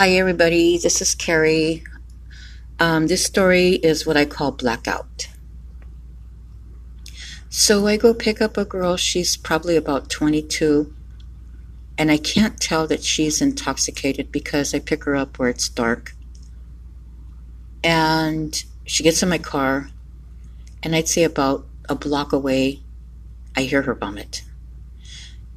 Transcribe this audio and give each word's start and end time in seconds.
Hi, 0.00 0.12
everybody. 0.12 0.78
This 0.78 1.02
is 1.02 1.14
Carrie. 1.14 1.84
Um, 2.78 3.06
this 3.08 3.22
story 3.22 3.72
is 3.72 4.06
what 4.06 4.16
I 4.16 4.24
call 4.24 4.50
blackout. 4.50 5.28
So 7.50 7.86
I 7.86 7.98
go 7.98 8.14
pick 8.14 8.40
up 8.40 8.56
a 8.56 8.64
girl. 8.64 8.96
She's 8.96 9.36
probably 9.36 9.76
about 9.76 10.08
22. 10.08 10.94
And 11.98 12.10
I 12.10 12.16
can't 12.16 12.58
tell 12.58 12.86
that 12.86 13.04
she's 13.04 13.42
intoxicated 13.42 14.32
because 14.32 14.72
I 14.72 14.78
pick 14.78 15.04
her 15.04 15.14
up 15.14 15.38
where 15.38 15.50
it's 15.50 15.68
dark. 15.68 16.14
And 17.84 18.64
she 18.86 19.02
gets 19.02 19.22
in 19.22 19.28
my 19.28 19.36
car. 19.36 19.90
And 20.82 20.96
I'd 20.96 21.08
say 21.08 21.24
about 21.24 21.66
a 21.90 21.94
block 21.94 22.32
away, 22.32 22.80
I 23.54 23.64
hear 23.64 23.82
her 23.82 23.94
vomit. 23.94 24.44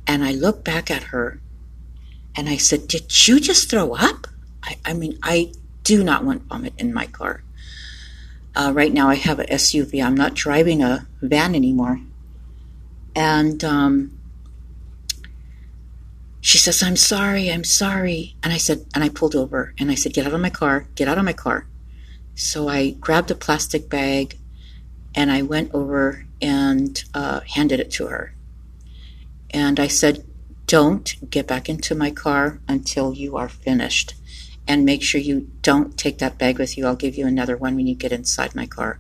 And 0.05 0.21
I 0.21 0.34
look 0.34 0.66
back 0.66 0.91
at 0.91 1.04
her 1.04 1.39
and 2.36 2.50
I 2.50 2.57
said, 2.57 2.89
Did 2.89 3.25
you 3.25 3.39
just 3.39 3.69
throw 3.69 3.94
up? 3.94 4.28
I, 4.64 4.78
I 4.86 4.94
mean, 4.94 5.20
I 5.22 5.52
do 5.84 6.04
not 6.04 6.24
want 6.24 6.44
vomit 6.44 6.74
in 6.78 6.94
my 6.94 7.08
car. 7.08 7.44
Uh, 8.56 8.72
right 8.74 8.94
now, 8.94 9.10
I 9.10 9.16
have 9.16 9.39
an 9.39 9.48
SUV. 9.48 10.04
I'm 10.04 10.16
not 10.16 10.34
driving 10.34 10.82
a 10.84 11.08
van 11.22 11.56
anymore. 11.56 12.00
And 13.16 13.64
um, 13.64 14.18
she 16.39 16.58
says, 16.58 16.84
I'm 16.84 16.96
sorry, 16.96 17.52
I'm 17.52 17.64
sorry. 17.64 18.36
And 18.44 18.54
I 18.54 18.58
said, 18.58 18.86
and 18.94 19.04
I 19.04 19.10
pulled 19.10 19.36
over 19.36 19.74
and 19.80 19.89
I 19.89 19.96
said, 19.96 20.14
Get 20.14 20.26
out 20.26 20.34
of 20.34 20.42
my 20.42 20.50
car, 20.50 20.88
get 20.96 21.08
out 21.08 21.18
of 21.18 21.25
my 21.25 21.34
car. 21.34 21.68
So 22.36 22.68
I 22.68 22.92
grabbed 22.92 23.32
a 23.32 23.36
plastic 23.36 23.89
bag 23.89 24.38
and 25.16 25.32
I 25.32 25.42
went 25.42 25.74
over 25.74 26.25
and 26.42 27.04
uh, 27.14 27.42
handed 27.42 27.80
it 27.80 27.92
to 27.92 28.08
her. 28.08 28.36
And 29.52 29.80
I 29.80 29.88
said, 29.88 30.25
Don't 30.68 31.30
get 31.30 31.48
back 31.48 31.70
into 31.70 31.96
my 31.96 32.11
car 32.11 32.59
until 32.67 33.14
you 33.14 33.38
are 33.38 33.50
finished 33.50 34.16
and 34.67 34.86
make 34.86 35.03
sure 35.03 35.20
you 35.20 35.52
don't 35.61 35.97
take 35.97 36.19
that 36.19 36.38
bag 36.38 36.58
with 36.58 36.78
you. 36.78 36.86
I'll 36.86 36.95
give 36.95 37.16
you 37.16 37.28
another 37.28 37.58
one 37.58 37.75
when 37.75 37.88
you 37.88 37.95
get 37.95 38.11
inside 38.11 38.56
my 38.56 38.66
car. 38.66 39.00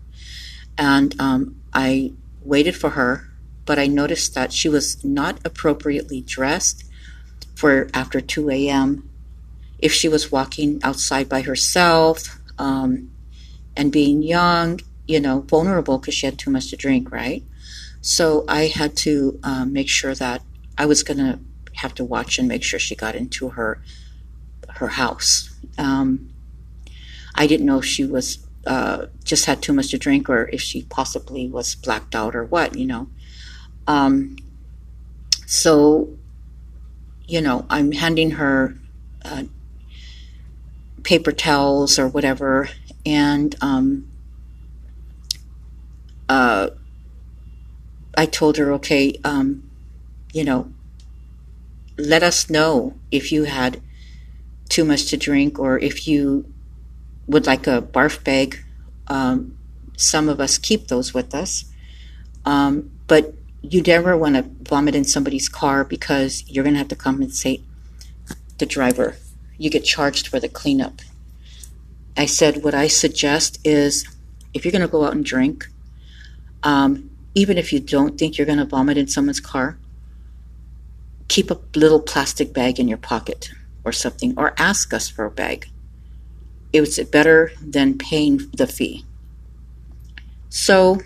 And 0.77 1.19
um, 1.19 1.61
I 1.73 2.13
waited 2.43 2.75
for 2.75 2.91
her, 2.91 3.29
but 3.65 3.79
I 3.79 3.87
noticed 3.87 4.35
that 4.35 4.51
she 4.51 4.67
was 4.67 5.03
not 5.03 5.39
appropriately 5.45 6.21
dressed 6.21 6.83
for 7.55 7.89
after 7.93 8.19
2 8.19 8.49
a.m. 8.49 9.09
If 9.79 9.93
she 9.93 10.09
was 10.09 10.31
walking 10.31 10.81
outside 10.83 11.29
by 11.29 11.41
herself 11.41 12.39
um, 12.57 13.11
and 13.77 13.91
being 13.91 14.21
young, 14.21 14.81
you 15.07 15.19
know, 15.19 15.41
vulnerable 15.41 15.97
because 15.97 16.13
she 16.13 16.25
had 16.25 16.39
too 16.39 16.49
much 16.49 16.69
to 16.69 16.77
drink, 16.77 17.11
right? 17.11 17.43
So 18.01 18.43
I 18.47 18.67
had 18.67 18.97
to 18.97 19.39
um, 19.43 19.71
make 19.71 19.89
sure 19.89 20.15
that 20.15 20.41
I 20.77 20.85
was 20.85 21.03
going 21.03 21.19
to 21.19 21.39
have 21.75 21.93
to 21.95 22.03
watch 22.03 22.37
and 22.37 22.47
make 22.47 22.63
sure 22.63 22.79
she 22.79 22.95
got 22.95 23.15
into 23.15 23.49
her 23.49 23.81
her 24.83 24.93
house 25.03 25.53
um, 25.77 26.33
I 27.35 27.47
didn't 27.47 27.65
know 27.65 27.79
if 27.79 27.85
she 27.85 28.05
was 28.05 28.45
uh, 28.65 29.07
just 29.23 29.45
had 29.45 29.61
too 29.61 29.73
much 29.73 29.89
to 29.89 29.97
drink 29.97 30.29
or 30.29 30.49
if 30.49 30.61
she 30.61 30.83
possibly 30.83 31.47
was 31.47 31.75
blacked 31.75 32.15
out 32.15 32.35
or 32.35 32.45
what, 32.45 32.77
you 32.77 32.85
know. 32.85 33.07
Um, 33.87 34.37
so, 35.45 36.09
you 37.27 37.41
know, 37.41 37.65
I'm 37.69 37.91
handing 37.91 38.31
her 38.31 38.75
uh, 39.25 39.43
paper 41.03 41.31
towels 41.31 41.99
or 41.99 42.07
whatever, 42.07 42.69
and 43.05 43.55
um, 43.61 44.09
uh, 46.29 46.69
I 48.15 48.25
told 48.25 48.57
her, 48.57 48.71
okay, 48.73 49.19
um, 49.23 49.69
you 50.31 50.43
know, 50.43 50.71
let 51.97 52.23
us 52.23 52.49
know 52.49 52.95
if 53.11 53.31
you 53.31 53.43
had 53.43 53.81
too 54.69 54.85
much 54.85 55.05
to 55.09 55.17
drink 55.17 55.59
or 55.59 55.77
if 55.79 56.07
you 56.07 56.51
would 57.27 57.45
like 57.45 57.67
a 57.67 57.81
barf 57.81 58.23
bag, 58.23 58.63
um, 59.07 59.57
some 59.97 60.29
of 60.29 60.39
us 60.39 60.57
keep 60.57 60.87
those 60.87 61.13
with 61.13 61.33
us. 61.33 61.65
Um, 62.45 62.91
but 63.07 63.33
you 63.61 63.81
never 63.81 64.17
want 64.17 64.35
to 64.35 64.43
vomit 64.69 64.95
in 64.95 65.05
somebody's 65.05 65.47
car 65.47 65.83
because 65.83 66.43
you're 66.47 66.63
going 66.63 66.73
to 66.73 66.79
have 66.79 66.89
to 66.89 66.95
compensate 66.95 67.63
the 68.57 68.65
driver. 68.65 69.15
You 69.57 69.69
get 69.69 69.85
charged 69.85 70.27
for 70.27 70.39
the 70.39 70.49
cleanup. 70.49 71.01
I 72.17 72.25
said, 72.25 72.63
what 72.63 72.75
I 72.75 72.87
suggest 72.87 73.59
is 73.63 74.05
if 74.53 74.65
you're 74.65 74.71
going 74.71 74.81
to 74.81 74.87
go 74.87 75.05
out 75.05 75.13
and 75.13 75.25
drink, 75.25 75.67
um, 76.61 77.09
even 77.33 77.57
if 77.57 77.73
you 77.73 77.79
don't 77.79 78.17
think 78.17 78.37
you're 78.37 78.45
going 78.45 78.59
to 78.59 78.65
vomit 78.65 78.97
in 78.97 79.07
someone's 79.07 79.39
car, 79.39 79.77
keep 81.27 81.49
a 81.49 81.59
little 81.75 81.99
plastic 81.99 82.53
bag 82.53 82.79
in 82.79 82.87
your 82.87 82.97
pocket 82.97 83.49
or 83.83 83.91
something, 83.91 84.33
or 84.37 84.53
ask 84.57 84.93
us 84.93 85.09
for 85.09 85.25
a 85.25 85.31
bag. 85.31 85.67
It 86.71 86.81
was 86.81 86.99
better 86.99 87.51
than 87.61 87.97
paying 87.97 88.41
the 88.53 88.67
fee. 88.67 89.05
So, 90.49 90.99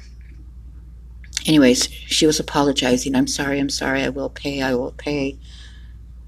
anyways, 1.45 1.89
she 1.89 2.25
was 2.25 2.39
apologizing. 2.39 3.15
I'm 3.15 3.27
sorry, 3.27 3.59
I'm 3.59 3.69
sorry, 3.69 4.03
I 4.03 4.09
will 4.09 4.29
pay, 4.29 4.61
I 4.61 4.75
will 4.75 4.91
pay. 4.91 5.37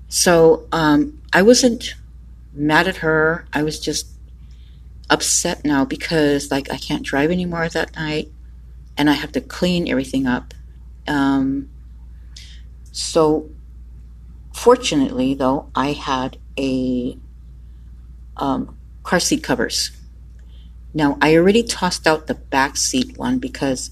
So, 0.08 0.68
um, 0.72 1.22
I 1.34 1.42
wasn't 1.42 1.96
mad 2.54 2.88
at 2.88 2.98
her. 2.98 3.46
I 3.54 3.64
was 3.64 3.80
just 3.80 4.08
upset 5.10 5.64
now 5.64 5.86
because, 5.86 6.52
like, 6.52 6.72
I 6.72 6.78
can't 6.78 7.04
drive 7.04 7.32
anymore 7.32 7.70
that 7.70 7.96
night 7.96 8.32
and 8.98 9.10
I 9.10 9.14
have 9.14 9.32
to 9.32 9.42
clean 9.42 9.88
everything 9.88 10.28
up. 10.28 10.54
Um, 11.08 11.70
so 12.92 13.50
Fortunately, 14.60 15.36
though, 15.36 15.72
I 15.74 15.94
had 15.94 16.38
a 16.58 17.18
um, 18.36 18.78
car 19.04 19.22
seat 19.22 19.42
covers. 19.42 19.92
Now, 20.94 21.18
I 21.22 21.38
already 21.38 21.64
tossed 21.64 22.06
out 22.06 22.28
the 22.28 22.36
back 22.36 22.76
seat 22.76 23.18
one 23.18 23.40
because 23.40 23.92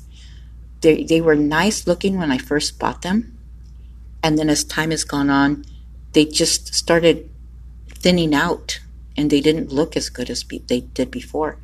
they, 0.82 1.06
they 1.06 1.22
were 1.22 1.36
nice 1.36 1.88
looking 1.88 2.18
when 2.18 2.34
I 2.34 2.38
first 2.38 2.80
bought 2.80 3.02
them. 3.02 3.38
And 4.22 4.38
then 4.38 4.50
as 4.50 4.66
time 4.66 4.92
has 4.92 5.06
gone 5.06 5.30
on, 5.30 5.64
they 6.12 6.26
just 6.26 6.76
started 6.76 7.30
thinning 7.88 8.36
out 8.36 8.82
and 9.16 9.30
they 9.30 9.40
didn't 9.40 9.72
look 9.72 9.96
as 9.96 10.10
good 10.10 10.30
as 10.30 10.44
be- 10.44 10.66
they 10.68 10.82
did 10.82 11.10
before. 11.10 11.60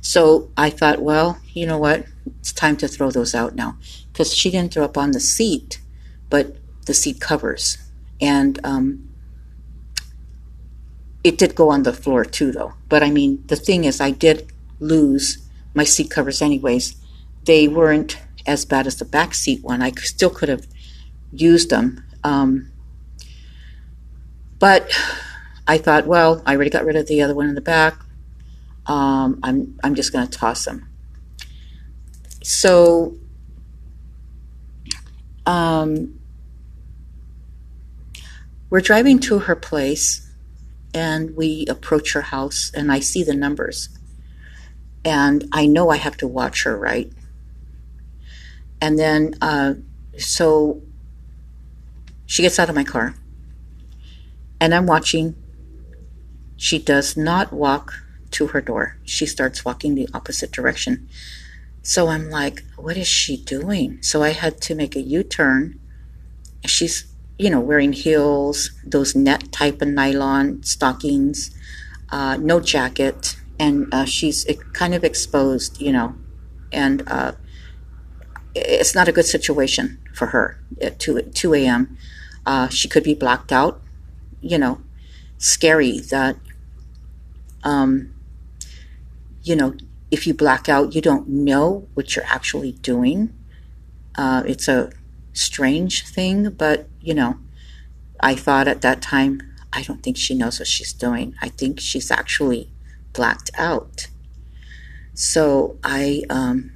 So 0.00 0.50
I 0.56 0.70
thought, 0.70 1.02
well, 1.02 1.38
you 1.52 1.66
know 1.66 1.76
what? 1.76 2.06
It's 2.40 2.54
time 2.54 2.78
to 2.78 2.88
throw 2.88 3.10
those 3.10 3.34
out 3.34 3.54
now. 3.54 3.76
Because 4.10 4.32
she 4.34 4.50
didn't 4.50 4.72
throw 4.72 4.84
up 4.86 4.96
on 4.96 5.10
the 5.10 5.20
seat, 5.20 5.78
but 6.30 6.56
the 6.86 6.94
seat 6.94 7.20
covers 7.20 7.76
and 8.20 8.58
um, 8.64 9.08
it 11.24 11.38
did 11.38 11.54
go 11.54 11.70
on 11.70 11.82
the 11.82 11.92
floor 11.92 12.24
too, 12.24 12.52
though. 12.52 12.74
But 12.88 13.02
I 13.02 13.10
mean, 13.10 13.42
the 13.46 13.56
thing 13.56 13.84
is, 13.84 14.00
I 14.00 14.10
did 14.10 14.50
lose 14.78 15.46
my 15.74 15.84
seat 15.84 16.10
covers 16.10 16.40
anyways. 16.40 16.96
They 17.44 17.68
weren't 17.68 18.18
as 18.46 18.64
bad 18.64 18.86
as 18.86 18.96
the 18.96 19.04
back 19.04 19.34
seat 19.34 19.62
one. 19.62 19.82
I 19.82 19.90
still 19.90 20.30
could 20.30 20.48
have 20.48 20.66
used 21.32 21.70
them. 21.70 22.04
Um, 22.24 22.70
but 24.58 24.90
I 25.66 25.78
thought, 25.78 26.06
well, 26.06 26.42
I 26.46 26.54
already 26.54 26.70
got 26.70 26.84
rid 26.84 26.96
of 26.96 27.06
the 27.06 27.22
other 27.22 27.34
one 27.34 27.48
in 27.48 27.54
the 27.54 27.60
back. 27.60 28.00
Um, 28.86 29.40
I'm 29.42 29.78
I'm 29.82 29.94
just 29.94 30.12
going 30.12 30.26
to 30.26 30.38
toss 30.38 30.64
them. 30.64 30.88
So 32.42 33.16
um, 35.44 36.18
we're 38.76 38.82
driving 38.82 39.18
to 39.18 39.38
her 39.38 39.56
place 39.56 40.30
and 40.92 41.34
we 41.34 41.64
approach 41.66 42.12
her 42.12 42.20
house 42.20 42.70
and 42.74 42.92
I 42.92 43.00
see 43.00 43.22
the 43.22 43.32
numbers. 43.32 43.88
And 45.02 45.48
I 45.50 45.66
know 45.66 45.88
I 45.88 45.96
have 45.96 46.18
to 46.18 46.28
watch 46.28 46.64
her, 46.64 46.76
right? 46.76 47.10
And 48.78 48.98
then, 48.98 49.34
uh, 49.40 49.76
so 50.18 50.82
she 52.26 52.42
gets 52.42 52.58
out 52.58 52.68
of 52.68 52.74
my 52.74 52.84
car 52.84 53.14
and 54.60 54.74
I'm 54.74 54.84
watching. 54.84 55.34
She 56.58 56.78
does 56.78 57.16
not 57.16 57.54
walk 57.54 57.94
to 58.32 58.48
her 58.48 58.60
door. 58.60 58.98
She 59.04 59.24
starts 59.24 59.64
walking 59.64 59.94
the 59.94 60.06
opposite 60.12 60.52
direction. 60.52 61.08
So 61.80 62.08
I'm 62.08 62.28
like, 62.28 62.62
what 62.76 62.98
is 62.98 63.08
she 63.08 63.38
doing? 63.38 64.02
So 64.02 64.22
I 64.22 64.32
had 64.32 64.60
to 64.60 64.74
make 64.74 64.94
a 64.94 65.00
U 65.00 65.22
turn. 65.22 65.80
She's 66.66 67.06
you 67.38 67.50
know, 67.50 67.60
wearing 67.60 67.92
heels, 67.92 68.70
those 68.84 69.14
net 69.14 69.52
type 69.52 69.82
of 69.82 69.88
nylon 69.88 70.62
stockings, 70.62 71.50
uh, 72.10 72.36
no 72.36 72.60
jacket, 72.60 73.36
and 73.58 73.92
uh, 73.92 74.04
she's 74.04 74.46
kind 74.72 74.94
of 74.94 75.04
exposed, 75.04 75.80
you 75.80 75.92
know, 75.92 76.14
and 76.72 77.02
uh, 77.08 77.32
it's 78.54 78.94
not 78.94 79.08
a 79.08 79.12
good 79.12 79.26
situation 79.26 79.98
for 80.14 80.26
her 80.28 80.58
at 80.80 80.98
2, 80.98 81.22
2 81.22 81.54
a.m. 81.54 81.96
Uh, 82.46 82.68
she 82.68 82.88
could 82.88 83.04
be 83.04 83.14
blacked 83.14 83.52
out, 83.52 83.82
you 84.40 84.58
know, 84.58 84.80
scary 85.38 86.00
that, 86.00 86.36
um, 87.64 88.14
you 89.42 89.54
know, 89.54 89.74
if 90.10 90.26
you 90.26 90.32
black 90.32 90.68
out, 90.68 90.94
you 90.94 91.00
don't 91.00 91.28
know 91.28 91.86
what 91.94 92.14
you're 92.14 92.24
actually 92.26 92.72
doing. 92.72 93.34
Uh, 94.14 94.42
it's 94.46 94.68
a 94.68 94.90
strange 95.36 96.06
thing, 96.06 96.50
but 96.50 96.88
you 97.00 97.14
know, 97.14 97.38
I 98.20 98.34
thought 98.34 98.68
at 98.68 98.82
that 98.82 99.02
time, 99.02 99.42
I 99.72 99.82
don't 99.82 100.02
think 100.02 100.16
she 100.16 100.34
knows 100.34 100.58
what 100.58 100.68
she's 100.68 100.92
doing. 100.92 101.34
I 101.40 101.48
think 101.50 101.80
she's 101.80 102.10
actually 102.10 102.70
blacked 103.12 103.50
out. 103.58 104.08
So 105.14 105.78
I 105.82 106.22
um, 106.30 106.72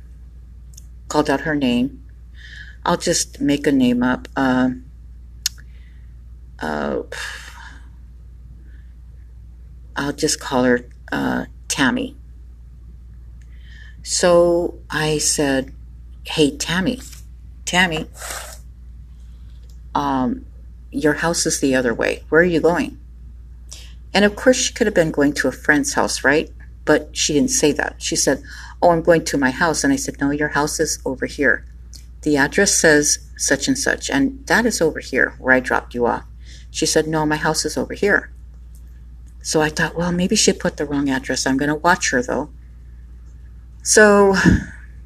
called 1.08 1.30
out 1.30 1.42
her 1.42 1.54
name. 1.54 2.02
I'll 2.84 2.96
just 2.96 3.40
make 3.40 3.66
a 3.66 3.72
name 3.72 4.02
up. 4.02 4.28
Uh, 4.36 4.70
uh, 6.60 7.02
I'll 9.96 10.12
just 10.12 10.40
call 10.40 10.64
her 10.64 10.86
uh, 11.12 11.46
Tammy. 11.68 12.16
So 14.02 14.78
I 14.90 15.18
said, 15.18 15.74
Hey, 16.24 16.56
Tammy, 16.56 17.00
Tammy, 17.64 18.06
um, 19.94 20.46
your 20.90 21.14
house 21.14 21.46
is 21.46 21.60
the 21.60 21.74
other 21.74 21.94
way. 21.94 22.24
Where 22.28 22.42
are 22.42 22.44
you 22.44 22.60
going? 22.60 22.98
And 24.12 24.24
of 24.24 24.36
course, 24.36 24.56
she 24.56 24.72
could 24.72 24.86
have 24.86 24.94
been 24.94 25.10
going 25.10 25.32
to 25.34 25.48
a 25.48 25.52
friend's 25.52 25.94
house, 25.94 26.24
right? 26.24 26.50
But 26.84 27.16
she 27.16 27.34
didn't 27.34 27.50
say 27.50 27.72
that. 27.72 28.02
She 28.02 28.16
said, 28.16 28.42
Oh, 28.82 28.90
I'm 28.90 29.02
going 29.02 29.24
to 29.26 29.38
my 29.38 29.50
house. 29.50 29.84
And 29.84 29.92
I 29.92 29.96
said, 29.96 30.20
No, 30.20 30.30
your 30.30 30.48
house 30.48 30.80
is 30.80 31.00
over 31.04 31.26
here. 31.26 31.64
The 32.22 32.36
address 32.36 32.78
says 32.78 33.18
such 33.36 33.68
and 33.68 33.78
such, 33.78 34.10
and 34.10 34.46
that 34.46 34.66
is 34.66 34.82
over 34.82 35.00
here 35.00 35.34
where 35.38 35.54
I 35.54 35.60
dropped 35.60 35.94
you 35.94 36.06
off. 36.06 36.24
She 36.70 36.86
said, 36.86 37.06
No, 37.06 37.24
my 37.24 37.36
house 37.36 37.64
is 37.64 37.76
over 37.76 37.94
here. 37.94 38.30
So 39.42 39.60
I 39.60 39.70
thought, 39.70 39.96
well, 39.96 40.12
maybe 40.12 40.36
she 40.36 40.52
put 40.52 40.76
the 40.76 40.84
wrong 40.84 41.08
address. 41.08 41.46
I'm 41.46 41.56
going 41.56 41.70
to 41.70 41.74
watch 41.74 42.10
her 42.10 42.22
though. 42.22 42.50
So 43.82 44.34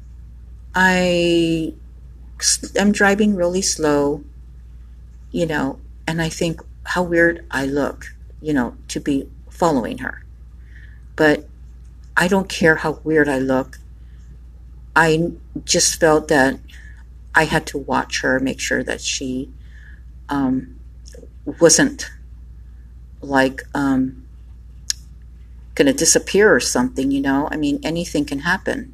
I 0.75 1.73
am 2.75 2.91
driving 2.91 3.35
really 3.35 3.61
slow, 3.61 4.23
you 5.35 5.45
know, 5.45 5.77
and 6.07 6.21
I 6.21 6.29
think 6.29 6.61
how 6.85 7.03
weird 7.03 7.45
I 7.51 7.65
look, 7.65 8.15
you 8.41 8.53
know, 8.53 8.77
to 8.87 9.01
be 9.01 9.27
following 9.49 9.97
her. 9.97 10.23
But 11.17 11.45
I 12.15 12.29
don't 12.29 12.47
care 12.47 12.75
how 12.75 13.01
weird 13.03 13.27
I 13.27 13.39
look. 13.39 13.79
I 14.95 15.33
just 15.65 15.99
felt 15.99 16.29
that 16.29 16.57
I 17.35 17.43
had 17.43 17.67
to 17.67 17.77
watch 17.77 18.21
her, 18.21 18.39
make 18.39 18.61
sure 18.61 18.81
that 18.83 19.01
she 19.01 19.51
um, 20.29 20.79
wasn't 21.59 22.09
like 23.19 23.63
um, 23.73 24.25
going 25.73 25.87
to 25.87 25.93
disappear 25.93 26.55
or 26.55 26.61
something, 26.61 27.11
you 27.11 27.19
know? 27.19 27.49
I 27.51 27.57
mean, 27.57 27.81
anything 27.83 28.23
can 28.23 28.39
happen. 28.39 28.93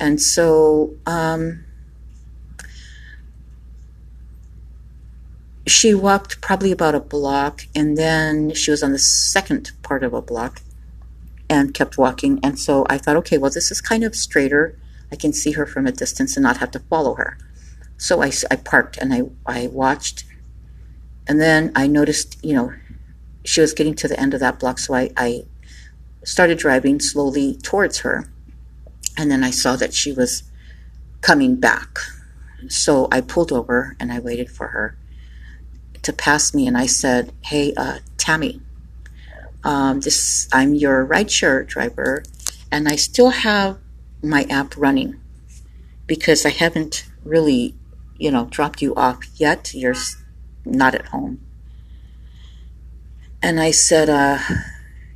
And 0.00 0.20
so 0.20 0.94
um, 1.06 1.64
she 5.84 5.92
walked 5.92 6.40
probably 6.40 6.72
about 6.72 6.94
a 6.94 6.98
block, 6.98 7.66
and 7.74 7.94
then 7.94 8.54
she 8.54 8.70
was 8.70 8.82
on 8.82 8.92
the 8.92 8.98
second 8.98 9.72
part 9.82 10.02
of 10.02 10.14
a 10.14 10.22
block 10.22 10.62
and 11.50 11.74
kept 11.74 11.98
walking. 11.98 12.40
And 12.42 12.58
so 12.58 12.86
I 12.88 12.96
thought, 12.96 13.16
okay, 13.16 13.36
well, 13.36 13.50
this 13.50 13.70
is 13.70 13.82
kind 13.82 14.02
of 14.02 14.16
straighter. 14.16 14.78
I 15.12 15.16
can 15.16 15.34
see 15.34 15.52
her 15.52 15.66
from 15.66 15.86
a 15.86 15.92
distance 15.92 16.38
and 16.38 16.42
not 16.42 16.56
have 16.56 16.70
to 16.70 16.78
follow 16.78 17.16
her. 17.16 17.36
So 17.98 18.22
I, 18.22 18.32
I 18.50 18.56
parked 18.56 18.96
and 18.96 19.12
I, 19.12 19.24
I 19.44 19.66
watched. 19.66 20.24
And 21.28 21.38
then 21.38 21.70
I 21.76 21.86
noticed, 21.86 22.42
you 22.42 22.54
know, 22.54 22.72
she 23.44 23.60
was 23.60 23.74
getting 23.74 23.94
to 23.96 24.08
the 24.08 24.18
end 24.18 24.32
of 24.32 24.40
that 24.40 24.58
block. 24.58 24.78
So 24.78 24.94
I, 24.94 25.10
I 25.18 25.44
started 26.22 26.56
driving 26.56 26.98
slowly 26.98 27.56
towards 27.56 27.98
her. 27.98 28.24
And 29.18 29.30
then 29.30 29.44
I 29.44 29.50
saw 29.50 29.76
that 29.76 29.92
she 29.92 30.12
was 30.12 30.44
coming 31.20 31.56
back. 31.56 31.98
So 32.68 33.06
I 33.12 33.20
pulled 33.20 33.52
over 33.52 33.98
and 34.00 34.10
I 34.10 34.18
waited 34.18 34.50
for 34.50 34.68
her 34.68 34.96
to 36.04 36.12
pass 36.12 36.54
me. 36.54 36.66
And 36.66 36.76
I 36.76 36.86
said, 36.86 37.32
Hey, 37.42 37.74
uh, 37.76 37.98
Tammy, 38.16 38.60
um, 39.62 40.00
this 40.00 40.48
I'm 40.52 40.74
your 40.74 41.06
rideshare 41.06 41.66
driver, 41.66 42.22
and 42.70 42.88
I 42.88 42.96
still 42.96 43.30
have 43.30 43.78
my 44.22 44.44
app 44.44 44.76
running 44.76 45.20
because 46.06 46.44
I 46.44 46.50
haven't 46.50 47.06
really, 47.24 47.74
you 48.18 48.30
know, 48.30 48.46
dropped 48.46 48.82
you 48.82 48.94
off 48.94 49.20
yet. 49.36 49.72
You're 49.74 49.96
not 50.64 50.94
at 50.94 51.06
home. 51.06 51.40
And 53.42 53.60
I 53.60 53.72
said, 53.72 54.08
uh, 54.08 54.38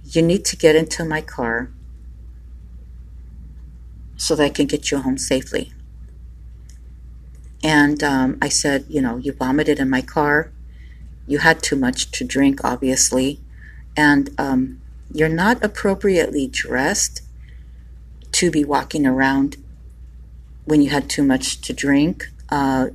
you 0.05 0.23
need 0.23 0.45
to 0.47 0.57
get 0.57 0.77
into 0.77 1.05
my 1.05 1.21
car 1.21 1.71
so 4.17 4.35
that 4.35 4.45
I 4.45 4.49
can 4.51 4.67
get 4.67 4.91
you 4.91 4.99
home 4.99 5.17
safely. 5.17 5.73
And 7.63 8.03
um, 8.03 8.39
I 8.41 8.49
said, 8.49 8.85
you 8.89 9.01
know, 9.01 9.17
you 9.17 9.33
vomited 9.33 9.79
in 9.79 9.91
my 9.91 10.03
car. 10.03 10.53
You 11.29 11.39
had 11.39 11.63
too 11.63 11.77
much 11.77 12.11
to 12.13 12.25
drink, 12.25 12.65
obviously. 12.65 13.41
And 13.97 14.31
um, 14.39 14.81
you're 15.13 15.29
not 15.29 15.63
appropriately 15.63 16.49
dressed 16.49 17.23
to 18.33 18.51
be 18.51 18.65
walking 18.65 19.07
around 19.07 19.57
when 20.65 20.83
you 20.83 20.91
had 20.91 21.09
too 21.09 21.23
much 21.23 21.61
to 21.63 21.73
drink. 21.73 22.29
Uh, 22.49 22.89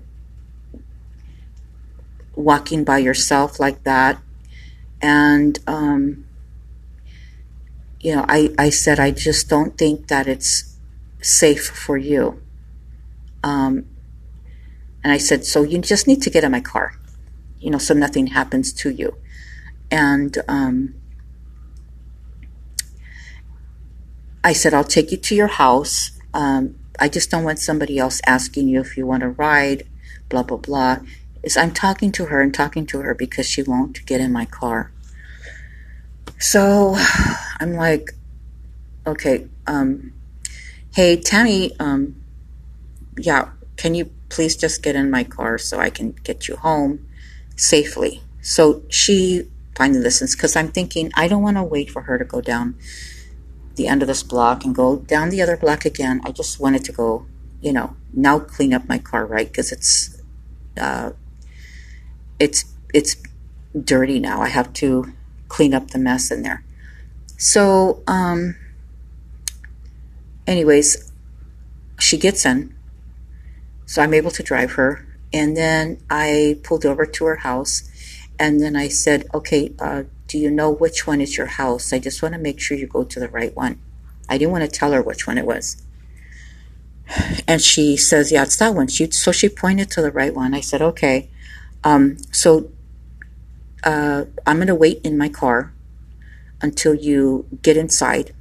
walking 2.36 2.84
by 2.84 2.98
yourself 2.98 3.60
like 3.60 3.84
that. 3.84 4.20
And 5.02 5.60
um, 5.68 6.26
you 8.04 8.16
know, 8.16 8.26
I, 8.28 8.54
I 8.58 8.70
said, 8.70 9.00
I 9.00 9.12
just 9.12 9.48
don't 9.48 9.78
think 9.78 10.08
that 10.08 10.28
it's 10.28 10.76
safe 11.22 11.68
for 11.68 11.98
you. 11.98 12.42
Um, 13.44 13.86
and 15.04 15.14
I 15.14 15.18
said, 15.18 15.46
so 15.46 15.64
you 15.64 15.80
just 15.80 16.06
need 16.06 16.22
to 16.24 16.30
get 16.30 16.44
in 16.44 16.52
my 16.52 16.60
car, 16.60 16.98
you 17.64 17.70
know, 17.70 17.78
so 17.78 17.94
nothing 17.94 18.28
happens 18.28 18.74
to 18.74 18.90
you. 18.90 19.16
And 19.90 20.38
um, 20.50 20.96
I 24.44 24.52
said, 24.52 24.74
I'll 24.74 24.84
take 24.84 25.12
you 25.12 25.18
to 25.18 25.36
your 25.36 25.48
house. 25.48 26.12
Um, 26.34 26.76
I 27.00 27.08
just 27.08 27.32
don't 27.32 27.46
want 27.46 27.60
somebody 27.60 27.98
else 27.98 28.20
asking 28.28 28.68
you 28.68 28.82
if 28.82 28.98
you 28.98 29.08
want 29.08 29.22
to 29.22 29.30
ride, 29.30 29.88
blah, 30.28 30.44
blah, 30.44 30.58
blah. 30.58 30.98
Is 31.42 31.56
I'm 31.56 31.72
talking 31.72 32.12
to 32.14 32.26
her 32.26 32.42
and 32.42 32.54
talking 32.54 32.86
to 32.88 33.00
her 33.00 33.14
because 33.14 33.48
she 33.48 33.64
won't 33.64 34.06
get 34.06 34.20
in 34.20 34.34
my 34.34 34.46
car. 34.46 34.92
So 36.40 36.96
I'm 37.62 37.74
like, 37.76 38.12
okay, 39.08 39.48
um, 39.68 40.14
hey, 40.94 41.16
Tammy, 41.16 41.78
um, 41.80 42.22
yeah, 43.18 43.52
can 43.78 43.96
you 43.96 44.10
please 44.28 44.58
just 44.58 44.84
get 44.84 44.98
in 44.98 45.10
my 45.10 45.24
car 45.24 45.58
so 45.58 45.80
I 45.80 45.90
can 45.90 46.12
get 46.24 46.50
you 46.50 46.58
home 46.58 47.08
safely? 47.56 48.22
So 48.42 48.84
she 48.90 49.50
finally 49.76 50.00
listens 50.00 50.36
because 50.36 50.56
I'm 50.56 50.72
thinking, 50.72 51.12
I 51.16 51.28
don't 51.28 51.42
want 51.42 51.58
to 51.58 51.64
wait 51.64 51.90
for 51.90 52.02
her 52.04 52.18
to 52.18 52.26
go 52.26 52.42
down 52.42 52.76
the 53.76 53.88
end 53.88 54.02
of 54.02 54.08
this 54.08 54.24
block 54.24 54.64
and 54.64 54.76
go 54.76 54.98
down 54.98 55.30
the 55.30 55.42
other 55.42 55.58
block 55.58 55.86
again. 55.86 56.22
I 56.24 56.32
just 56.32 56.60
wanted 56.60 56.86
to 56.86 56.92
go, 56.92 57.26
you 57.62 57.74
know, 57.74 57.96
now 58.14 58.40
clean 58.40 58.74
up 58.74 58.88
my 58.88 59.00
car, 59.00 59.26
right? 59.26 59.48
Because 59.48 59.72
it's, 59.72 60.22
uh, 60.80 61.12
it's, 62.40 62.66
it's 62.94 63.16
dirty 63.82 64.20
now. 64.20 64.42
I 64.42 64.50
have 64.50 64.74
to 64.74 65.14
clean 65.48 65.74
up 65.74 65.90
the 65.90 66.00
mess 66.00 66.30
in 66.30 66.44
there. 66.44 66.64
So, 67.38 68.04
um, 68.08 68.56
anyways, 70.46 71.12
she 72.00 72.18
gets 72.18 72.46
in. 72.46 72.76
So 73.86 74.02
I'm 74.02 74.14
able 74.14 74.32
to 74.32 74.44
drive 74.44 74.74
her. 74.74 75.06
And 75.34 75.58
then 75.58 76.00
I 76.10 76.60
pulled 76.64 76.86
over 76.86 77.06
to 77.06 77.26
her 77.26 77.38
house. 77.38 77.90
And 78.40 78.62
then 78.62 78.76
I 78.76 78.88
said, 78.88 79.28
okay, 79.34 79.74
uh, 79.80 80.04
do 80.28 80.38
you 80.38 80.52
know 80.52 80.70
which 80.70 81.08
one 81.08 81.22
is 81.22 81.38
your 81.38 81.48
house? 81.48 81.92
I 81.92 82.00
just 82.00 82.22
want 82.22 82.34
to 82.34 82.40
make 82.40 82.60
sure 82.60 82.78
you 82.78 82.88
go 82.88 83.04
to 83.04 83.20
the 83.20 83.28
right 83.28 83.56
one. 83.56 83.80
I 84.30 84.38
didn't 84.38 84.52
want 84.52 84.64
to 84.64 84.70
tell 84.70 84.92
her 84.92 85.02
which 85.02 85.28
one 85.28 85.38
it 85.38 85.46
was. 85.46 85.82
And 87.48 87.62
she 87.62 87.98
says, 87.98 88.32
yeah, 88.32 88.44
it's 88.44 88.56
that 88.58 88.74
one. 88.74 88.88
She, 88.88 89.12
so 89.12 89.32
she 89.32 89.50
pointed 89.50 89.92
to 89.92 90.02
the 90.02 90.12
right 90.12 90.34
one. 90.34 90.54
I 90.54 90.62
said, 90.62 90.82
okay. 90.82 91.30
Um, 91.84 92.18
so 92.32 92.72
uh, 93.84 94.26
I'm 94.48 94.58
going 94.58 94.68
to 94.68 94.76
wait 94.76 95.02
in 95.04 95.18
my 95.18 95.30
car 95.30 95.74
until 96.62 96.96
you 96.96 97.46
get 97.62 97.78
inside. 97.78 98.34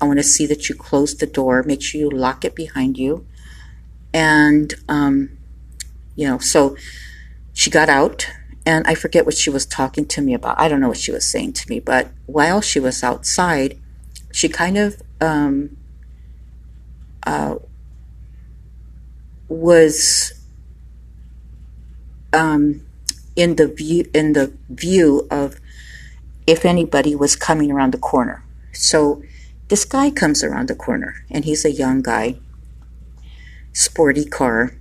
I 0.00 0.06
want 0.06 0.18
to 0.18 0.22
see 0.22 0.46
that 0.46 0.68
you 0.68 0.74
close 0.74 1.16
the 1.16 1.26
door. 1.26 1.62
Make 1.62 1.82
sure 1.82 2.00
you 2.00 2.10
lock 2.10 2.44
it 2.44 2.54
behind 2.54 2.98
you. 2.98 3.26
And, 4.12 4.72
um, 4.88 5.38
you 6.20 6.28
know, 6.28 6.36
so 6.36 6.76
she 7.54 7.70
got 7.70 7.88
out, 7.88 8.28
and 8.66 8.86
I 8.86 8.94
forget 8.94 9.24
what 9.24 9.34
she 9.34 9.48
was 9.48 9.64
talking 9.64 10.04
to 10.08 10.20
me 10.20 10.34
about. 10.34 10.60
I 10.60 10.68
don't 10.68 10.78
know 10.82 10.88
what 10.88 10.98
she 10.98 11.10
was 11.10 11.26
saying 11.26 11.54
to 11.54 11.70
me, 11.70 11.80
but 11.80 12.08
while 12.26 12.60
she 12.60 12.78
was 12.78 13.02
outside, 13.02 13.78
she 14.30 14.46
kind 14.46 14.76
of 14.76 15.00
um, 15.22 15.78
uh, 17.22 17.54
was 19.48 20.34
um, 22.34 22.82
in 23.34 23.56
the 23.56 23.66
view 23.66 24.04
in 24.12 24.34
the 24.34 24.52
view 24.68 25.26
of 25.30 25.58
if 26.46 26.66
anybody 26.66 27.14
was 27.14 27.34
coming 27.34 27.72
around 27.72 27.94
the 27.94 27.98
corner. 28.12 28.44
So 28.74 29.22
this 29.68 29.86
guy 29.86 30.10
comes 30.10 30.44
around 30.44 30.68
the 30.68 30.74
corner 30.74 31.24
and 31.30 31.46
he's 31.46 31.64
a 31.64 31.72
young 31.72 32.02
guy, 32.02 32.40
sporty 33.72 34.26
car, 34.26 34.74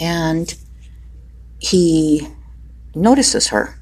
and 0.00 0.54
he 1.58 2.26
notices 2.94 3.48
her. 3.48 3.78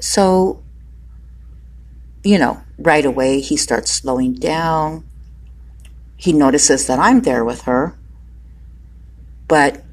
So, 0.00 0.62
you 2.24 2.38
know, 2.38 2.62
right 2.78 3.04
away 3.04 3.40
he 3.40 3.56
starts 3.56 3.90
slowing 3.90 4.34
down. 4.34 5.04
He 6.16 6.32
notices 6.32 6.86
that 6.86 6.98
I'm 6.98 7.20
there 7.20 7.44
with 7.44 7.62
her. 7.62 7.96
But, 9.46 9.84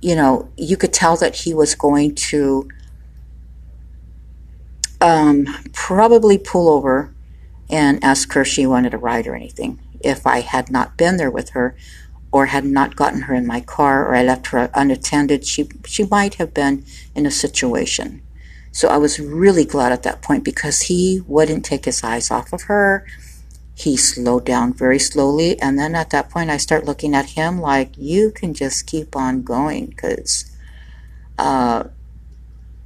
you 0.00 0.16
know, 0.16 0.50
you 0.56 0.76
could 0.76 0.92
tell 0.92 1.16
that 1.18 1.36
he 1.36 1.54
was 1.54 1.74
going 1.74 2.14
to 2.16 2.68
um, 5.00 5.46
probably 5.72 6.38
pull 6.38 6.68
over 6.68 7.14
and 7.68 8.02
ask 8.02 8.32
her 8.32 8.42
if 8.42 8.48
she 8.48 8.66
wanted 8.66 8.94
a 8.94 8.98
ride 8.98 9.26
or 9.26 9.34
anything. 9.34 9.80
If 10.00 10.26
I 10.26 10.40
had 10.40 10.70
not 10.70 10.96
been 10.96 11.16
there 11.16 11.30
with 11.30 11.50
her 11.50 11.76
or 12.36 12.44
had 12.44 12.66
not 12.66 12.96
gotten 12.96 13.22
her 13.22 13.34
in 13.34 13.46
my 13.46 13.62
car 13.62 14.06
or 14.06 14.14
I 14.14 14.22
left 14.22 14.48
her 14.48 14.68
unattended, 14.74 15.46
she, 15.46 15.70
she 15.86 16.04
might 16.04 16.34
have 16.34 16.52
been 16.52 16.84
in 17.14 17.24
a 17.24 17.30
situation. 17.30 18.20
So 18.72 18.88
I 18.88 18.98
was 18.98 19.18
really 19.18 19.64
glad 19.64 19.90
at 19.90 20.02
that 20.02 20.20
point 20.20 20.44
because 20.44 20.82
he 20.82 21.22
wouldn't 21.26 21.64
take 21.64 21.86
his 21.86 22.04
eyes 22.04 22.30
off 22.30 22.52
of 22.52 22.64
her. 22.64 23.06
He 23.74 23.96
slowed 23.96 24.44
down 24.44 24.74
very 24.74 24.98
slowly. 24.98 25.58
And 25.62 25.78
then 25.78 25.94
at 25.94 26.10
that 26.10 26.28
point, 26.28 26.50
I 26.50 26.58
start 26.58 26.84
looking 26.84 27.14
at 27.14 27.30
him 27.30 27.58
like, 27.58 27.96
you 27.96 28.32
can 28.32 28.52
just 28.52 28.86
keep 28.86 29.16
on 29.16 29.42
going 29.42 29.86
because, 29.86 30.54
uh, 31.38 31.84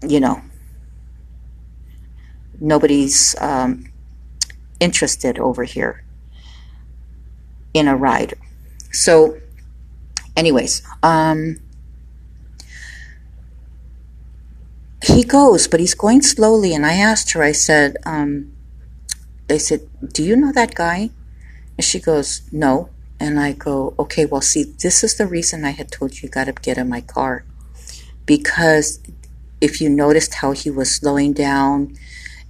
you 0.07 0.21
know, 0.21 0.43
nobody's 2.61 3.35
um, 3.41 3.91
interested 4.79 5.41
over 5.41 5.65
here 5.65 6.05
in 7.75 7.89
a 7.89 7.97
ride. 7.97 8.35
So, 8.93 9.39
anyways, 10.37 10.83
um, 11.03 11.57
he 15.03 15.25
goes, 15.25 15.67
but 15.69 15.81
he's 15.81 15.95
going 15.95 16.23
slowly. 16.23 16.75
And 16.75 16.85
I 16.85 16.95
asked 16.95 17.33
her, 17.33 17.43
I 17.43 17.53
said, 17.53 17.97
um, 18.05 18.53
they 19.49 19.59
said, 19.59 19.89
Do 20.13 20.23
you 20.23 20.37
know 20.37 20.53
that 20.53 20.75
guy? 20.75 21.11
And 21.77 21.85
she 21.85 21.99
goes, 21.99 22.43
No. 22.53 22.91
And 23.19 23.39
I 23.41 23.53
go, 23.53 23.95
Okay, 23.99 24.27
well, 24.27 24.41
see, 24.41 24.63
this 24.63 25.03
is 25.03 25.17
the 25.17 25.27
reason 25.27 25.65
I 25.65 25.71
had 25.71 25.91
told 25.91 26.15
you, 26.15 26.21
you 26.25 26.29
got 26.29 26.45
to 26.45 26.53
get 26.53 26.79
in 26.79 26.89
my 26.89 27.01
car. 27.01 27.45
Because 28.27 29.01
if 29.61 29.81
you 29.81 29.89
noticed 29.89 30.35
how 30.35 30.53
he 30.53 30.71
was 30.71 30.95
slowing 30.95 31.33
down 31.33 31.97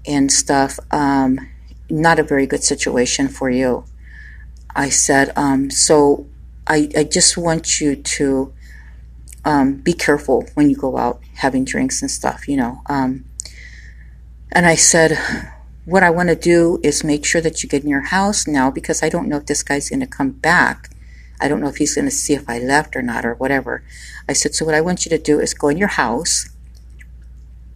and 0.06 0.30
stuff, 0.30 0.78
um, 0.90 1.49
not 1.88 2.18
a 2.18 2.23
very 2.23 2.47
good 2.47 2.62
situation 2.62 3.28
for 3.28 3.50
you. 3.50 3.85
I 4.75 4.89
said, 4.89 5.33
um, 5.37 5.71
so 5.71 6.27
I, 6.67 6.89
I 6.97 7.05
just 7.05 7.37
want 7.37 7.81
you 7.81 7.97
to 7.97 8.53
um, 9.45 9.75
be 9.77 9.93
careful 9.93 10.47
when 10.55 10.71
you 10.71 10.77
go 10.77 10.97
out 10.97 11.21
having 11.35 11.65
drinks 11.65 12.03
and 12.03 12.11
stuff, 12.11 12.47
you 12.49 12.57
know. 12.57 12.83
Um, 12.87 13.25
and 14.53 14.67
I 14.67 14.75
said, 14.75 15.19
what 15.85 16.03
I 16.03 16.11
want 16.11 16.29
to 16.29 16.37
do 16.37 16.79
is 16.83 17.03
make 17.03 17.25
sure 17.25 17.41
that 17.41 17.62
you 17.62 17.69
get 17.69 17.83
in 17.83 17.89
your 17.89 18.03
house 18.03 18.47
now 18.47 18.71
because 18.71 19.03
I 19.03 19.09
don't 19.09 19.29
know 19.29 19.39
if 19.39 19.47
this 19.47 19.62
guy's 19.62 19.89
going 19.89 20.00
to 20.00 20.07
come 20.07 20.31
back. 20.31 20.91
I 21.41 21.49
don't 21.49 21.61
know 21.61 21.69
if 21.69 21.77
he's 21.77 21.95
going 21.95 22.07
to 22.07 22.11
see 22.11 22.35
if 22.35 22.49
I 22.49 22.59
left 22.59 22.95
or 22.95 23.03
not 23.03 23.25
or 23.25 23.35
whatever. 23.35 23.83
I 24.29 24.35
said, 24.35 24.55
so 24.55 24.65
what 24.65 24.75
I 24.75 24.81
want 24.81 25.05
you 25.05 25.11
to 25.11 25.19
do 25.19 25.41
is 25.41 25.55
go 25.55 25.69
in 25.69 25.79
your 25.79 25.89
house. 25.89 26.50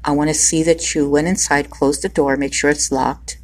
I 0.04 0.12
want 0.12 0.28
to 0.28 0.34
see 0.34 0.62
that 0.64 0.94
you 0.94 1.08
went 1.08 1.28
inside, 1.28 1.70
closed 1.70 2.02
the 2.02 2.10
door, 2.10 2.36
make 2.36 2.52
sure 2.52 2.70
it's 2.70 2.92
locked. 2.92 3.38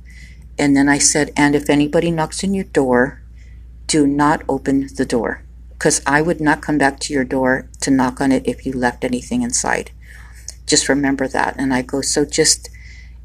And 0.59 0.77
then 0.77 0.91
I 0.91 0.99
said, 0.99 1.33
and 1.37 1.55
if 1.55 1.71
anybody 1.71 2.11
knocks 2.11 2.45
on 2.45 2.53
your 2.53 2.65
door, 2.65 3.23
do 3.91 4.07
not 4.07 4.45
open 4.49 4.87
the 4.95 5.05
door 5.05 5.43
because 5.73 6.01
I 6.07 6.23
would 6.23 6.41
not 6.41 6.63
come 6.63 6.79
back 6.79 7.01
to 7.01 7.13
your 7.13 7.25
door 7.25 7.69
to 7.81 7.91
knock 7.91 8.21
on 8.21 8.31
it 8.31 8.47
if 8.47 8.65
you 8.65 8.73
left 8.73 9.03
anything 9.03 9.43
inside. 9.43 9.91
Just 10.65 10.89
remember 10.89 11.27
that. 11.27 11.57
And 11.59 11.75
I 11.75 11.83
go, 11.83 12.01
so 12.01 12.25
just 12.25 12.71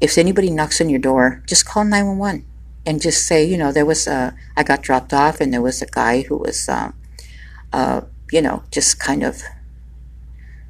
if 0.00 0.18
anybody 0.18 0.50
knocks 0.50 0.80
on 0.80 0.88
your 0.88 0.98
door, 0.98 1.44
just 1.46 1.66
call 1.66 1.84
911 1.84 2.44
and 2.84 3.00
just 3.00 3.28
say, 3.28 3.44
you 3.44 3.56
know, 3.56 3.70
there 3.70 3.86
was 3.86 4.08
a, 4.08 4.34
I 4.56 4.64
got 4.64 4.82
dropped 4.82 5.12
off 5.12 5.40
and 5.40 5.52
there 5.52 5.62
was 5.62 5.82
a 5.82 5.86
guy 5.86 6.22
who 6.22 6.36
was, 6.36 6.68
uh, 6.68 6.90
uh, 7.72 8.00
you 8.32 8.42
know, 8.42 8.64
just 8.72 8.98
kind 8.98 9.22
of 9.22 9.42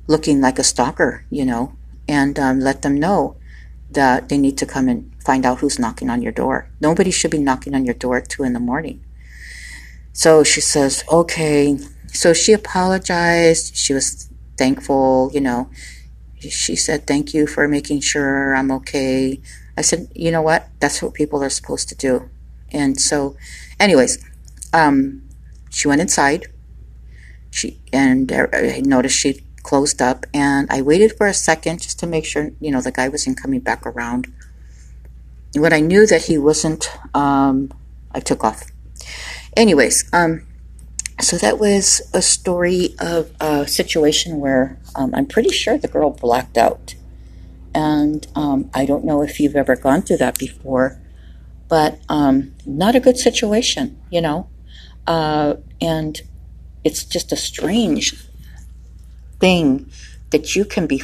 looking 0.09 0.43
like 0.43 0.59
a 0.59 0.65
stalker, 0.65 1.25
you 1.31 1.47
know, 1.47 1.73
and 2.07 2.39
um, 2.39 2.61
let 2.61 2.83
them 2.83 2.97
know 2.97 3.37
that 3.93 4.29
they 4.29 4.37
need 4.37 4.59
to 4.59 4.67
come 4.67 4.91
and 4.91 5.11
find 5.25 5.47
out 5.47 5.61
who's 5.61 5.79
knocking 5.79 6.11
on 6.11 6.21
your 6.21 6.33
door. 6.33 6.69
Nobody 6.83 7.11
should 7.11 7.31
be 7.31 7.39
knocking 7.39 7.75
on 7.75 7.87
your 7.87 7.95
door 7.95 8.19
at 8.19 8.29
two 8.29 8.45
in 8.45 8.53
the 8.53 8.61
morning. 8.61 9.03
So 10.17 10.43
she 10.45 10.63
says, 10.63 11.05
okay. 11.13 11.77
So 12.09 12.33
she 12.33 12.55
apologized. 12.55 13.77
She 13.77 13.93
was 13.93 14.31
thankful, 14.57 15.31
you 15.35 15.43
know. 15.43 15.69
She 16.41 16.75
said, 16.75 17.07
thank 17.07 17.35
you 17.35 17.47
for 17.47 17.69
making 17.69 18.01
sure 18.01 18.57
I'm 18.57 18.71
okay. 18.81 19.43
I 19.77 19.83
said, 19.83 20.09
you 20.15 20.31
know 20.31 20.41
what? 20.41 20.71
That's 20.81 21.03
what 21.03 21.13
people 21.13 21.45
are 21.45 21.51
supposed 21.51 21.91
to 21.91 21.95
do. 21.95 22.31
And 22.73 22.99
so, 22.99 23.37
anyways, 23.79 24.25
um, 24.73 25.23
she 25.69 25.87
went 25.87 26.01
inside. 26.01 26.47
She 27.51 27.79
and 27.93 28.33
uh, 28.33 28.47
I 28.55 28.81
noticed 28.87 29.19
she 29.19 29.43
closed 29.63 30.01
up, 30.01 30.25
and 30.33 30.67
I 30.71 30.81
waited 30.81 31.13
for 31.13 31.27
a 31.27 31.35
second 31.35 31.83
just 31.83 31.99
to 32.01 32.07
make 32.07 32.25
sure, 32.25 32.53
you 32.59 32.71
know, 32.71 32.81
the 32.81 32.91
guy 32.91 33.09
wasn't 33.09 33.41
coming 33.41 33.61
back 33.61 33.85
around. 33.85 34.33
When 35.55 35.75
I 35.75 35.81
knew 35.81 36.07
that 36.07 36.25
he 36.25 36.39
wasn't, 36.39 36.89
um, 37.15 37.71
I 38.13 38.21
took 38.21 38.45
off. 38.45 38.65
Anyways, 39.57 40.09
um, 40.13 40.47
so 41.19 41.39
that 41.39 41.59
was 41.59 42.03
a 42.13 42.21
story 42.21 42.95
of 43.01 43.33
a 43.41 43.67
situation 43.67 44.39
where 44.39 44.79
um, 44.95 45.15
I'm 45.15 45.25
pretty 45.25 45.49
sure 45.49 45.79
the 45.79 45.89
girl 45.89 46.11
blacked 46.11 46.59
out. 46.59 46.95
And 47.75 48.27
um, 48.35 48.71
I 48.75 48.85
don't 48.85 49.05
know 49.05 49.23
if 49.23 49.41
you've 49.41 49.57
ever 49.57 49.75
gone 49.75 50.03
through 50.03 50.19
that 50.19 50.39
before, 50.39 51.01
but 51.69 52.01
um, 52.11 52.55
not 52.67 52.95
a 52.95 53.01
good 53.01 53.17
situation, 53.17 53.99
you 54.11 54.21
know. 54.21 54.49
Uh, 55.07 55.55
and 55.81 56.21
it's 56.85 57.05
just 57.05 57.33
a 57.33 57.37
strange 57.37 58.15
thing 59.41 59.91
that 60.31 60.55
you 60.55 60.67
can 60.67 60.87
be, 60.87 61.03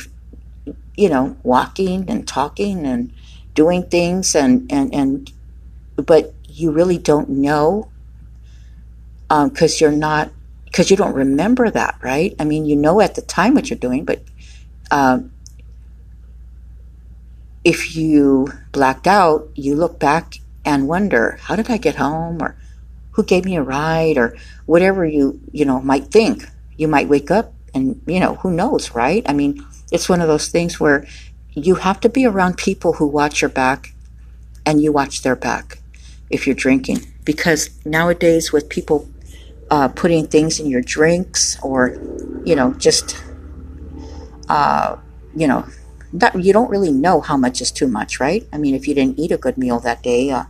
you 0.94 1.09
know, 1.09 1.38
walking 1.42 2.11
and 2.11 2.28
talking 2.28 2.85
and 2.85 3.12
doing 3.54 3.85
things 3.85 4.35
and, 4.35 4.71
and, 4.71 4.94
and 4.94 5.32
but 5.97 6.35
you 6.49 6.71
really 6.71 6.99
don't 6.99 7.28
know 7.28 7.91
because 9.32 9.72
um, 9.72 9.78
you're 9.80 9.98
not 9.98 10.30
because 10.66 10.90
you 10.90 10.96
don't 10.96 11.14
remember 11.14 11.70
that 11.70 11.98
right? 12.02 12.34
I 12.38 12.44
mean 12.44 12.66
you 12.66 12.76
know 12.76 13.00
at 13.00 13.14
the 13.14 13.22
time 13.22 13.54
what 13.54 13.70
you're 13.70 13.78
doing 13.78 14.04
but 14.04 14.22
um, 14.90 15.32
if 17.64 17.96
you 17.96 18.48
blacked 18.72 19.06
out 19.06 19.48
you 19.54 19.74
look 19.74 19.98
back 19.98 20.34
and 20.64 20.86
wonder 20.86 21.38
how 21.42 21.56
did 21.56 21.70
i 21.70 21.76
get 21.76 21.96
home? 21.96 22.42
or 22.42 22.56
who 23.12 23.22
gave 23.22 23.44
me 23.44 23.56
a 23.56 23.62
ride? 23.62 24.16
or 24.18 24.36
whatever 24.66 25.04
you 25.04 25.40
you 25.52 25.64
know 25.64 25.80
might 25.80 26.06
think. 26.06 26.44
You 26.76 26.88
might 26.88 27.08
wake 27.08 27.30
up 27.30 27.52
and 27.74 28.00
you 28.06 28.20
know 28.20 28.34
who 28.36 28.50
knows 28.50 28.94
right? 28.94 29.22
I 29.26 29.32
mean 29.32 29.64
it's 29.90 30.08
one 30.08 30.20
of 30.20 30.28
those 30.28 30.48
things 30.48 30.78
where 30.80 31.06
you 31.54 31.76
have 31.76 32.00
to 32.00 32.08
be 32.08 32.26
around 32.26 32.56
people 32.56 32.94
who 32.94 33.06
watch 33.06 33.40
your 33.42 33.50
back 33.50 33.94
and 34.64 34.82
you 34.82 34.92
watch 34.92 35.22
their 35.22 35.36
back 35.36 35.78
if 36.30 36.46
you're 36.46 36.56
drinking. 36.56 37.00
Because 37.24 37.70
nowadays 37.84 38.52
with 38.52 38.68
people 38.68 39.08
uh, 39.72 39.88
putting 39.88 40.26
things 40.26 40.60
in 40.60 40.66
your 40.66 40.82
drinks 40.82 41.56
or 41.62 41.96
you 42.44 42.54
know 42.54 42.74
just 42.74 43.16
uh, 44.50 44.96
you 45.34 45.46
know 45.46 45.66
that 46.12 46.38
you 46.38 46.52
don't 46.52 46.68
really 46.68 46.92
know 46.92 47.22
how 47.22 47.38
much 47.38 47.62
is 47.62 47.72
too 47.72 47.88
much 47.88 48.20
right? 48.20 48.46
I 48.52 48.58
mean 48.58 48.74
if 48.74 48.86
you 48.86 48.94
didn't 48.94 49.18
eat 49.18 49.32
a 49.32 49.38
good 49.38 49.56
meal 49.56 49.80
that 49.80 50.02
day 50.02 50.30
uh, 50.30 50.44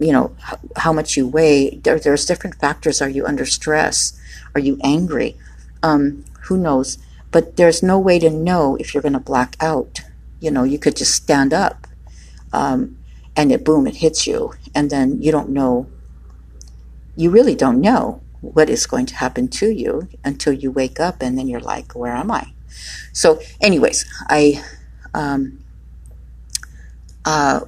you 0.00 0.10
know 0.10 0.34
how 0.74 0.92
much 0.92 1.16
you 1.16 1.28
weigh 1.28 1.76
there, 1.84 2.00
there's 2.00 2.26
different 2.26 2.56
factors. 2.56 3.00
Are 3.00 3.08
you 3.08 3.24
under 3.24 3.46
stress? 3.46 4.18
Are 4.56 4.60
you 4.60 4.76
angry? 4.82 5.36
Um, 5.84 6.24
who 6.46 6.58
knows? 6.58 6.98
But 7.30 7.56
there's 7.56 7.80
no 7.80 7.96
way 7.96 8.18
to 8.18 8.28
know 8.28 8.74
if 8.76 8.92
you're 8.92 9.02
going 9.02 9.12
to 9.12 9.20
black 9.20 9.56
out. 9.60 10.00
You 10.40 10.50
know 10.50 10.64
you 10.64 10.80
could 10.80 10.96
just 10.96 11.14
stand 11.14 11.54
up 11.54 11.86
um, 12.52 12.98
and 13.36 13.52
it 13.52 13.64
boom 13.64 13.86
it 13.86 13.98
hits 13.98 14.26
you. 14.26 14.54
And 14.74 14.90
then 14.90 15.22
you 15.22 15.30
don't 15.30 15.50
know. 15.50 15.86
You 17.14 17.30
really 17.30 17.54
don't 17.54 17.80
know 17.80 18.21
what 18.42 18.68
is 18.68 18.86
going 18.86 19.06
to 19.06 19.14
happen 19.14 19.48
to 19.48 19.70
you 19.70 20.08
until 20.24 20.52
you 20.52 20.70
wake 20.70 21.00
up 21.00 21.22
and 21.22 21.38
then 21.38 21.48
you're 21.48 21.60
like 21.60 21.94
where 21.94 22.12
am 22.12 22.30
i? 22.30 22.52
So 23.12 23.40
anyways 23.60 24.04
i 24.28 24.62
um, 25.14 25.64
uh, 27.24 27.60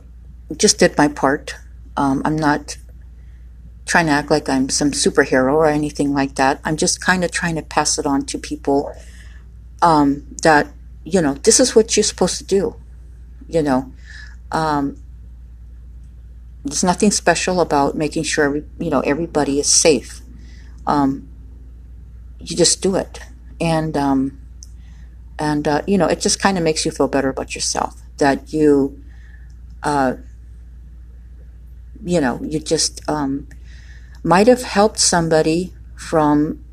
just 0.57 0.79
did 0.79 0.99
my 0.99 1.09
part. 1.09 1.57
Um, 1.97 2.23
i'm 2.25 2.37
not 2.37 2.77
trying 3.87 4.07
to 4.07 4.13
act 4.13 4.31
like 4.31 4.49
i'm 4.49 4.69
some 4.69 4.91
superhero 4.91 5.55
or 5.55 5.67
anything 5.67 6.13
like 6.13 6.35
that. 6.37 6.61
I'm 6.65 6.77
just 6.77 7.01
kind 7.01 7.25
of 7.25 7.31
trying 7.31 7.57
to 7.57 7.63
pass 7.63 7.99
it 7.99 8.07
on 8.07 8.27
to 8.27 8.39
people 8.39 8.93
um, 9.83 10.27
that 10.43 10.69
you 11.05 11.23
know 11.23 11.35
this 11.35 11.61
is 11.61 11.75
what 11.75 11.97
you're 11.97 12.05
supposed 12.05 12.39
to 12.39 12.45
do 12.45 12.77
you 13.49 13.63
know? 13.63 13.93
Um, 14.53 14.97
there's 16.65 16.85
nothing 16.85 17.11
special 17.11 17.61
about 17.61 17.97
making 17.97 18.23
sure 18.23 18.45
every, 18.45 18.65
you 18.79 18.91
know 18.91 19.01
everybody 19.01 19.61
is 19.61 19.69
safe. 19.69 20.21
Um, 20.87 21.29
you 22.41 22.57
just 22.57 22.83
do 22.83 22.95
it, 22.97 23.21
and 23.61 23.97
um, 23.97 24.41
and 25.39 25.67
uh, 25.67 25.83
you 25.87 25.99
know 25.99 26.07
it 26.07 26.21
just 26.21 26.41
kind 26.41 26.59
of 26.59 26.65
makes 26.65 26.85
you 26.85 26.91
feel 26.91 27.09
better 27.09 27.29
about 27.29 27.55
yourself 27.55 28.03
that 28.19 28.53
you 28.53 29.03
uh, 29.83 30.15
you 32.05 32.21
know 32.21 32.41
you 32.43 32.61
just 32.61 33.09
um, 33.09 33.49
might 34.23 34.47
have 34.47 34.63
helped 34.63 34.99
somebody 34.99 35.75
from 35.97 36.65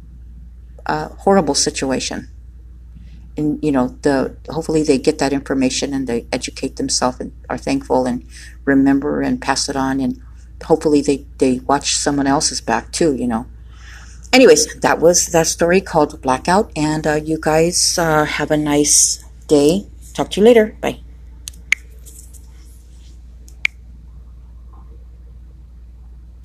a 0.86 1.10
horrible 1.10 1.56
situation. 1.56 2.28
And 3.38 3.64
you 3.64 3.72
know 3.72 3.96
the 4.02 4.36
hopefully 4.50 4.84
they 4.84 4.98
get 4.98 5.20
that 5.20 5.32
information 5.32 5.94
and 5.94 6.06
they 6.06 6.28
educate 6.34 6.76
themselves 6.76 7.20
and 7.20 7.32
are 7.50 7.58
thankful 7.58 8.06
and 8.06 8.26
remember 8.66 9.22
and 9.22 9.42
pass 9.42 9.70
it 9.70 9.76
on. 9.76 10.02
And 10.02 10.22
hopefully 10.64 11.02
they 11.02 11.26
they 11.38 11.60
watch 11.60 11.96
someone 11.96 12.28
else's 12.28 12.62
back 12.62 12.92
too 12.92 13.16
you 13.16 13.28
know 13.28 13.48
anyways 14.34 14.80
that 14.82 15.00
was 15.00 15.28
that 15.28 15.48
story 15.48 15.82
called 15.82 16.22
blackout 16.22 16.72
and 16.76 17.06
uh, 17.06 17.16
you 17.16 17.38
guys 17.40 17.98
uh, 17.98 18.26
have 18.26 18.52
a 18.52 18.58
nice 18.58 19.24
day. 19.48 19.88
Talk 20.14 20.32
to 20.32 20.42
you 20.42 20.46
later. 20.46 20.76
Bye 20.82 21.00